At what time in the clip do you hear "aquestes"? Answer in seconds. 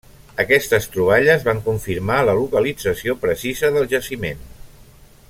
0.43-0.87